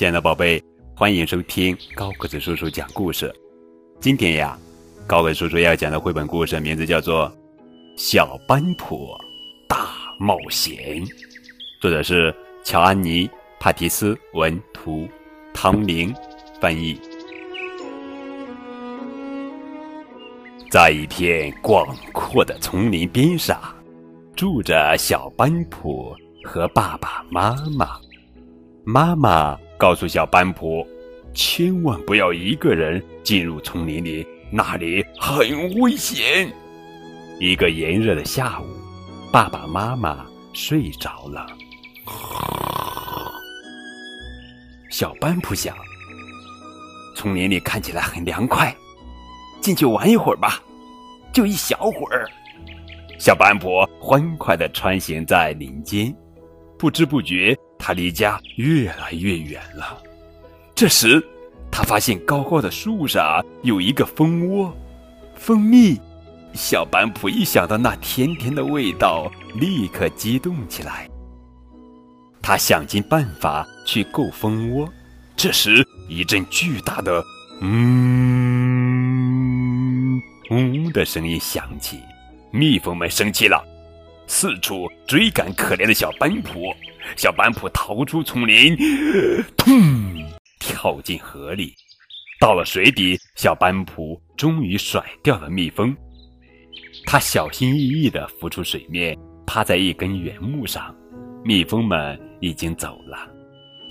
[0.00, 0.58] 亲爱的宝贝，
[0.96, 3.30] 欢迎收听高个子叔叔讲故事。
[4.00, 4.58] 今天呀，
[5.06, 7.28] 高个子叔叔要讲的绘本故事名字叫做
[7.98, 9.10] 《小班普
[9.68, 11.04] 大冒险》，
[11.82, 12.34] 作者是
[12.64, 13.28] 乔安妮·
[13.58, 15.06] 帕提斯文图，
[15.52, 16.14] 唐明
[16.62, 16.98] 翻译。
[20.70, 23.60] 在一片广阔的丛林边上，
[24.34, 28.00] 住着小班普和爸爸妈妈。
[28.82, 30.86] 妈妈告诉小班普，
[31.32, 36.52] 千万不要一个人进入丛林里，那里很危险。
[37.38, 38.66] 一个炎热的下午，
[39.32, 41.46] 爸爸妈妈睡着了。
[44.90, 45.74] 小班普想，
[47.16, 48.76] 丛林里看起来很凉快，
[49.62, 50.62] 进去玩一会儿吧，
[51.32, 52.28] 就一小会儿。
[53.18, 56.14] 小班普欢快地穿行在林间，
[56.78, 57.56] 不知不觉。
[57.90, 60.00] 他离家越来越远了。
[60.76, 61.20] 这时，
[61.72, 64.72] 他发现高高的树上有一个蜂窝，
[65.34, 66.00] 蜂蜜。
[66.54, 71.10] 小班普一想到那甜甜的味道，立刻激动起来。
[72.40, 74.88] 他想尽办法去够蜂窝。
[75.34, 77.20] 这时，一阵巨大的
[77.60, 78.62] “嗯
[80.50, 81.98] 嗡”的声音响起，
[82.52, 83.60] 蜜蜂们生气了。
[84.30, 86.72] 四处追赶可怜的小班普，
[87.16, 88.76] 小班普逃出丛林，
[89.56, 90.24] 砰，
[90.60, 91.74] 跳进河里。
[92.38, 95.94] 到了水底，小班普终于甩掉了蜜蜂。
[97.04, 100.94] 他小心翼翼地浮出水面，趴在一根圆木上。
[101.44, 103.28] 蜜蜂们已经走了，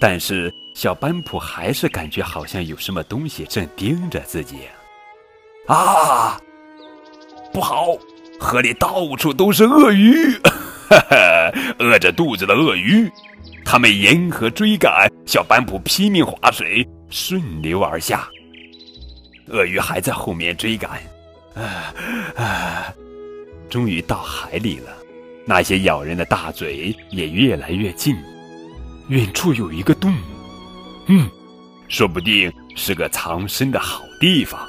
[0.00, 4.60] 但是小班普还是感觉好像有什么东西正盯着自己。
[5.66, 6.40] 啊，
[7.52, 7.98] 不好！
[8.38, 10.32] 河里到处都是鳄鱼，
[10.88, 13.10] 哈哈，饿着肚子的鳄鱼，
[13.64, 18.28] 他们沿河追赶，小班普拼命划水，顺流而下。
[19.48, 20.90] 鳄鱼还在后面追赶，
[21.54, 21.92] 啊
[22.36, 22.94] 啊，
[23.68, 24.90] 终于到海里了。
[25.44, 28.16] 那些咬人的大嘴也越来越近，
[29.08, 30.14] 远处有一个洞，
[31.06, 31.28] 嗯，
[31.88, 34.60] 说不定是个藏身的好地方。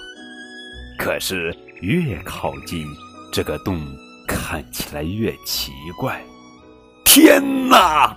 [0.97, 2.85] 可是越靠近。
[3.31, 3.79] 这个洞
[4.27, 6.21] 看起来越奇怪。
[7.05, 8.15] 天哪，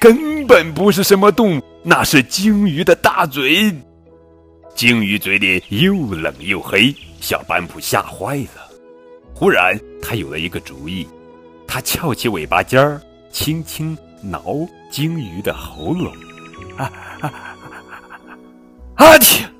[0.00, 3.74] 根本不是什么洞，那是鲸鱼的大嘴。
[4.74, 8.70] 鲸鱼嘴里又冷又黑，小班普吓坏了。
[9.34, 11.06] 忽然，他有了一个主意，
[11.66, 14.42] 他翘起尾巴尖儿，轻轻挠
[14.90, 16.12] 鲸鱼的喉咙。
[16.76, 17.32] 啊啊
[18.96, 19.18] 啊！
[19.18, 19.50] 天！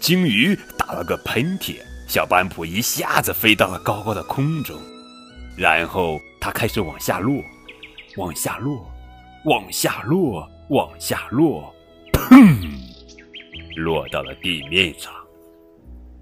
[0.00, 1.76] 鲸鱼打了个喷嚏。
[2.10, 4.76] 小班普一下子飞到了高高的空中，
[5.56, 7.40] 然后他开始往下落，
[8.16, 8.84] 往下落，
[9.44, 11.72] 往下落，往下落，
[12.12, 12.68] 砰！
[13.76, 15.12] 落到了地面上。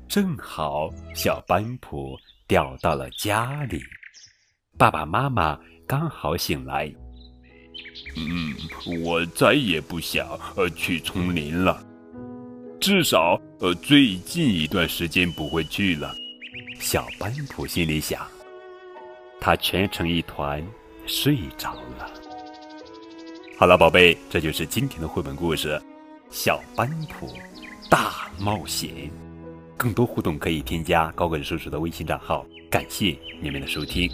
[0.07, 3.81] 正好小班普掉到了家里，
[4.77, 6.85] 爸爸妈妈刚好醒来。
[8.15, 8.55] 嗯，
[9.07, 10.39] 我再也不想
[10.77, 11.83] 去丛林了。
[12.89, 16.17] 至少，呃，最近一段时间不会去了。
[16.81, 18.27] 小班普心里想，
[19.39, 20.67] 他蜷成一团
[21.07, 22.11] 睡着了。
[23.59, 25.75] 好了，宝贝，这就是今天的绘本故事
[26.31, 27.29] 《小班普
[27.91, 28.89] 大冒险》。
[29.77, 32.47] 更多互动可以添加高个子叔叔的微信账号。
[32.71, 34.11] 感谢你们的收听。